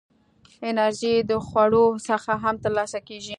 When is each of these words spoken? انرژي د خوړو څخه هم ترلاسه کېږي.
انرژي 0.69 1.15
د 1.29 1.31
خوړو 1.47 1.85
څخه 2.09 2.31
هم 2.43 2.55
ترلاسه 2.63 2.99
کېږي. 3.07 3.29